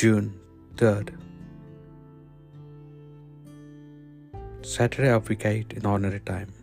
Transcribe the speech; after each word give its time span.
June 0.00 0.28
3rd. 0.76 1.08
Saturday 4.62 5.10
of 5.10 5.28
week 5.28 5.44
8 5.44 5.74
in 5.74 5.84
ordinary 5.84 6.20
time. 6.20 6.54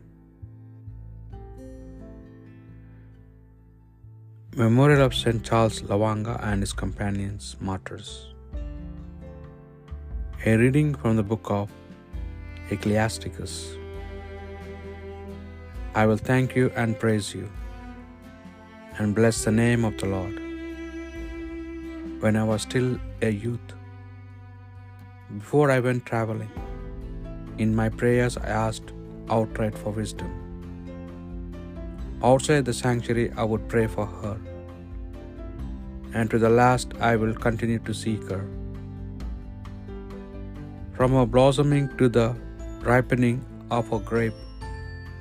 Memorial 4.55 5.03
of 5.03 5.13
St. 5.13 5.43
Charles 5.43 5.83
Lwanga 5.83 6.39
and 6.43 6.63
his 6.63 6.73
companions, 6.73 7.55
martyrs. 7.59 8.33
A 10.47 10.57
reading 10.57 10.95
from 10.95 11.15
the 11.15 11.27
book 11.33 11.51
of 11.59 11.69
Ecclesiasticus. 12.71 13.77
I 15.93 16.07
will 16.07 16.23
thank 16.31 16.55
you 16.55 16.71
and 16.75 16.99
praise 17.05 17.35
you 17.35 17.47
and 18.97 19.13
bless 19.13 19.43
the 19.43 19.51
name 19.51 19.85
of 19.85 19.95
the 19.99 20.07
Lord. 20.17 20.46
When 22.19 22.35
I 22.35 22.43
was 22.43 22.63
still 22.63 22.97
a 23.21 23.29
youth, 23.29 23.73
before 25.37 25.69
I 25.69 25.79
went 25.79 26.03
traveling, 26.03 26.49
in 27.59 27.75
my 27.79 27.89
prayers 27.89 28.37
I 28.37 28.47
asked 28.47 28.91
outright 29.29 29.77
for 29.77 29.91
wisdom. 29.91 30.31
Outside 32.23 32.65
the 32.65 32.73
sanctuary, 32.73 33.31
I 33.37 33.43
would 33.43 33.67
pray 33.69 33.85
for 33.85 34.07
her, 34.07 34.35
and 36.15 36.31
to 36.31 36.39
the 36.39 36.49
last, 36.49 36.95
I 36.99 37.15
will 37.15 37.35
continue 37.35 37.77
to 37.79 37.93
seek 37.93 38.23
her. 38.31 38.43
From 40.95 41.11
her 41.11 41.27
blossoming 41.27 41.87
to 41.97 42.09
the 42.09 42.35
ripening 42.81 43.45
of 43.69 43.89
her 43.89 43.99
grape, 43.99 44.33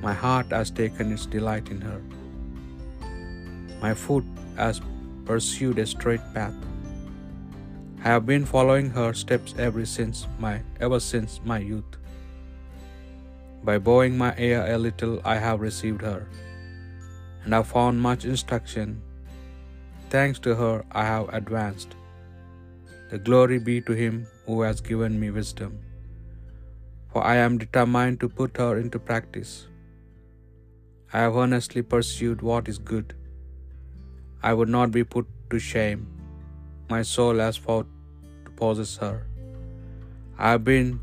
my 0.00 0.14
heart 0.14 0.46
has 0.50 0.70
taken 0.70 1.12
its 1.12 1.26
delight 1.26 1.68
in 1.68 1.82
her. 1.82 2.00
My 3.82 3.92
foot 3.92 4.24
has 4.56 4.80
pursued 5.26 5.78
a 5.78 5.86
straight 5.86 6.24
path. 6.32 6.54
I 8.06 8.10
have 8.10 8.26
been 8.26 8.44
following 8.48 8.88
her 8.96 9.12
steps 9.20 9.52
ever 9.66 9.84
since 9.92 10.18
my 10.42 10.50
ever 10.86 10.98
since 11.04 11.32
my 11.52 11.56
youth. 11.70 11.94
By 13.68 13.74
bowing 13.86 14.12
my 14.20 14.28
ear 14.48 14.60
a 14.74 14.76
little, 14.82 15.16
I 15.30 15.34
have 15.44 15.64
received 15.64 16.02
her, 16.08 16.20
and 17.42 17.56
have 17.56 17.72
found 17.72 18.04
much 18.04 18.26
instruction. 18.32 18.92
Thanks 20.12 20.38
to 20.44 20.54
her, 20.60 20.74
I 21.02 21.04
have 21.08 21.32
advanced. 21.40 21.96
The 23.14 23.20
glory 23.30 23.58
be 23.70 23.76
to 23.88 23.98
him 24.02 24.20
who 24.44 24.60
has 24.66 24.84
given 24.90 25.18
me 25.24 25.32
wisdom, 25.38 25.74
for 27.10 27.24
I 27.32 27.36
am 27.48 27.58
determined 27.64 28.20
to 28.20 28.30
put 28.42 28.62
her 28.64 28.70
into 28.84 29.02
practice. 29.10 29.52
I 31.12 31.18
have 31.24 31.40
earnestly 31.46 31.84
pursued 31.96 32.46
what 32.52 32.72
is 32.74 32.80
good. 32.94 33.18
I 34.50 34.54
would 34.60 34.72
not 34.78 34.96
be 35.00 35.04
put 35.16 35.36
to 35.50 35.64
shame. 35.72 36.06
My 36.96 37.02
soul 37.16 37.46
has 37.48 37.62
fought 37.66 37.92
possess 38.62 38.96
her. 39.04 39.16
I 40.38 40.50
have 40.52 40.64
been 40.64 41.00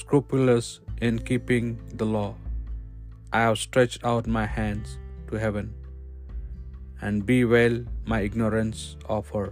scrupulous 0.00 0.80
in 1.06 1.18
keeping 1.30 1.66
the 2.00 2.08
law. 2.16 2.30
I 3.38 3.40
have 3.46 3.58
stretched 3.66 4.04
out 4.10 4.26
my 4.38 4.46
hands 4.58 4.98
to 5.28 5.38
heaven 5.44 5.68
and 7.00 7.26
bewail 7.30 7.76
my 8.12 8.20
ignorance 8.28 8.80
of 9.16 9.30
her. 9.36 9.48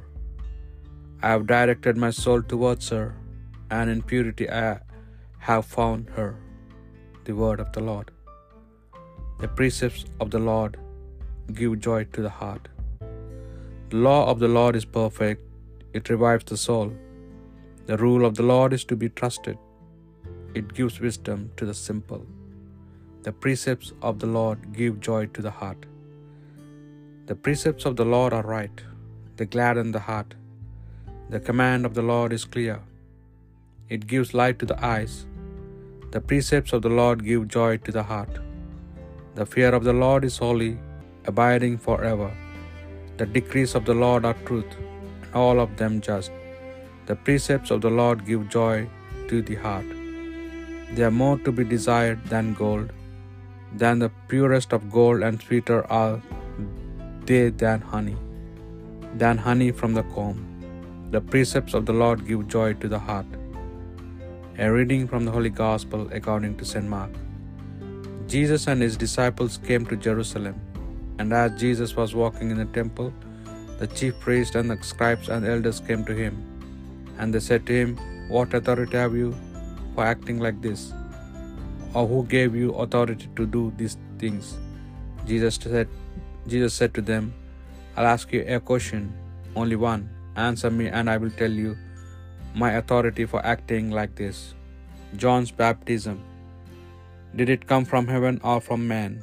I 1.23 1.31
have 1.35 1.47
directed 1.55 1.97
my 2.05 2.11
soul 2.21 2.43
towards 2.53 2.89
her, 2.97 3.07
and 3.79 3.91
in 3.95 4.01
purity 4.13 4.47
I 4.51 4.69
have 5.49 5.67
found 5.79 6.13
her. 6.19 6.31
The 7.27 7.35
word 7.43 7.61
of 7.65 7.71
the 7.77 7.85
Lord. 7.91 8.09
The 9.43 9.51
precepts 9.59 10.05
of 10.23 10.31
the 10.35 10.43
Lord 10.51 10.79
give 11.59 11.75
joy 11.89 12.01
to 12.15 12.23
the 12.27 12.35
heart. 12.41 12.65
The 13.93 14.01
law 14.09 14.21
of 14.33 14.39
the 14.43 14.53
Lord 14.59 14.77
is 14.81 14.87
perfect, 15.01 15.43
it 15.99 16.11
revives 16.15 16.47
the 16.51 16.61
soul. 16.69 16.89
The 17.91 17.97
rule 18.03 18.25
of 18.27 18.35
the 18.39 18.45
Lord 18.51 18.73
is 18.77 18.85
to 18.91 18.97
be 19.03 19.09
trusted, 19.21 19.57
it 20.59 20.75
gives 20.77 20.97
wisdom 21.05 21.41
to 21.59 21.65
the 21.69 21.75
simple. 21.87 22.21
The 23.27 23.33
precepts 23.45 23.89
of 24.09 24.15
the 24.23 24.29
Lord 24.37 24.61
give 24.77 25.01
joy 25.07 25.23
to 25.37 25.43
the 25.47 25.55
heart. 25.61 25.83
The 27.31 27.37
precepts 27.45 27.87
of 27.89 27.97
the 28.01 28.07
Lord 28.15 28.33
are 28.39 28.47
right, 28.53 28.79
they 29.37 29.49
gladden 29.57 29.91
the 29.97 30.05
heart. 30.11 30.31
The 31.35 31.43
command 31.49 31.85
of 31.89 31.95
the 31.99 32.07
Lord 32.13 32.33
is 32.39 32.47
clear, 32.55 32.79
it 33.97 34.11
gives 34.13 34.39
light 34.41 34.59
to 34.61 34.69
the 34.73 34.81
eyes. 34.95 35.17
The 36.15 36.25
precepts 36.31 36.75
of 36.77 36.83
the 36.87 36.97
Lord 37.03 37.29
give 37.31 37.55
joy 37.59 37.73
to 37.87 37.93
the 37.99 38.09
heart. 38.13 38.37
The 39.39 39.51
fear 39.55 39.73
of 39.79 39.87
the 39.89 39.99
Lord 40.05 40.25
is 40.31 40.39
holy, 40.47 40.75
abiding 41.33 41.79
forever. 41.89 42.31
The 43.21 43.33
decrees 43.39 43.75
of 43.81 43.87
the 43.91 43.99
Lord 44.07 44.25
are 44.31 44.39
truth, 44.51 44.75
and 45.23 45.33
all 45.43 45.59
of 45.67 45.73
them 45.83 45.97
just. 46.11 46.40
The 47.11 47.17
precepts 47.27 47.71
of 47.75 47.81
the 47.85 47.91
Lord 47.99 48.19
give 48.27 48.43
joy 48.55 48.75
to 49.29 49.37
the 49.47 49.57
heart. 49.63 49.87
They 50.95 51.05
are 51.07 51.17
more 51.23 51.39
to 51.47 51.53
be 51.59 51.65
desired 51.73 52.21
than 52.33 52.53
gold, 52.61 52.93
than 53.83 53.99
the 54.03 54.11
purest 54.33 54.75
of 54.77 54.85
gold, 54.97 55.25
and 55.29 55.43
sweeter 55.47 55.79
are 56.01 56.23
they 57.31 57.41
than 57.63 57.81
honey, 57.95 58.15
than 59.23 59.41
honey 59.47 59.71
from 59.81 59.95
the 59.99 60.05
comb. 60.15 60.39
The 61.15 61.23
precepts 61.33 61.75
of 61.79 61.85
the 61.89 61.97
Lord 62.03 62.23
give 62.29 62.45
joy 62.57 62.69
to 62.85 62.91
the 62.93 63.03
heart. 63.09 63.33
A 64.67 64.71
reading 64.77 65.09
from 65.13 65.25
the 65.25 65.35
Holy 65.39 65.53
Gospel 65.65 66.07
according 66.21 66.55
to 66.61 66.71
St. 66.75 66.89
Mark. 66.95 67.11
Jesus 68.35 68.69
and 68.69 68.87
his 68.87 68.97
disciples 69.05 69.59
came 69.67 69.87
to 69.91 70.01
Jerusalem, 70.07 70.57
and 71.19 71.39
as 71.43 71.59
Jesus 71.65 71.97
was 72.03 72.15
walking 72.23 72.53
in 72.55 72.63
the 72.65 72.71
temple, 72.81 73.13
the 73.83 73.91
chief 73.99 74.15
priests 74.27 74.55
and 74.63 74.71
the 74.71 74.81
scribes 74.93 75.29
and 75.29 75.53
elders 75.57 75.81
came 75.91 76.05
to 76.13 76.17
him, 76.23 76.39
and 77.21 77.35
they 77.35 77.43
said 77.47 77.67
to 77.69 77.75
him, 77.81 77.91
What 78.35 78.55
authority 78.59 78.97
have 78.97 79.15
you 79.15 79.29
for 79.95 80.05
acting 80.13 80.39
like 80.47 80.61
this? 80.67 80.93
Or 81.95 82.07
who 82.07 82.21
gave 82.35 82.55
you 82.61 82.71
authority 82.85 83.29
to 83.37 83.47
do 83.57 83.63
these 83.77 83.97
things? 84.19 84.57
Jesus 85.27 85.57
said, 85.57 85.89
Jesus 86.47 86.73
said 86.73 86.95
to 86.95 87.03
them, 87.03 87.35
I'll 87.97 88.07
ask 88.07 88.33
you 88.33 88.43
a 88.57 88.59
question, 88.71 89.13
only 89.55 89.77
one. 89.77 90.09
Answer 90.37 90.71
me, 90.71 90.87
and 90.89 91.11
I 91.11 91.19
will 91.19 91.35
tell 91.43 91.51
you 91.51 91.77
my 92.55 92.71
authority 92.81 93.27
for 93.27 93.45
acting 93.45 93.91
like 93.91 94.15
this. 94.23 94.55
John's 95.17 95.51
baptism. 95.51 96.23
Did 97.37 97.49
it 97.49 97.67
come 97.67 97.85
from 97.85 98.07
heaven 98.07 98.41
or 98.43 98.61
from 98.61 98.89
man? 98.89 99.23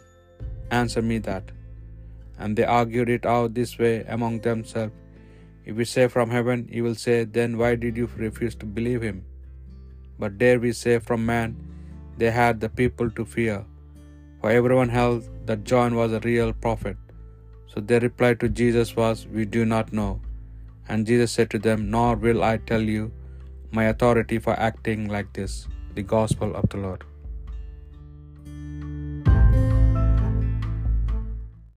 Answer 0.70 1.02
me 1.02 1.18
that. 1.30 1.44
And 2.38 2.56
they 2.56 2.66
argued 2.80 3.10
it 3.10 3.26
out 3.26 3.54
this 3.54 3.78
way 3.80 3.96
among 4.08 4.42
themselves. 4.42 4.94
If 5.70 5.76
we 5.80 5.86
say 5.94 6.04
from 6.14 6.30
heaven, 6.36 6.60
he 6.76 6.82
will 6.86 7.00
say, 7.06 7.16
Then 7.38 7.58
why 7.62 7.72
did 7.84 7.98
you 8.02 8.06
refuse 8.26 8.56
to 8.60 8.68
believe 8.78 9.02
him? 9.08 9.18
But 10.22 10.38
dare 10.42 10.60
we 10.66 10.72
say 10.82 10.94
from 11.08 11.26
man, 11.32 11.50
they 12.20 12.32
had 12.38 12.62
the 12.62 12.70
people 12.82 13.10
to 13.18 13.26
fear, 13.34 13.58
for 14.40 14.50
everyone 14.60 14.92
held 15.00 15.28
that 15.50 15.66
John 15.72 15.98
was 16.02 16.14
a 16.14 16.22
real 16.30 16.54
prophet. 16.66 16.98
So 17.72 17.84
their 17.90 18.04
reply 18.08 18.32
to 18.44 18.50
Jesus 18.62 18.96
was, 19.02 19.28
We 19.38 19.46
do 19.58 19.66
not 19.74 19.92
know. 20.00 20.12
And 20.90 21.10
Jesus 21.12 21.34
said 21.38 21.50
to 21.56 21.60
them, 21.68 21.84
Nor 21.96 22.12
will 22.26 22.44
I 22.52 22.56
tell 22.72 22.86
you 22.96 23.04
my 23.80 23.86
authority 23.94 24.40
for 24.48 24.56
acting 24.70 25.04
like 25.18 25.32
this. 25.40 25.54
The 26.00 26.08
Gospel 26.18 26.52
of 26.62 26.68
the 26.70 26.82
Lord. 26.88 27.04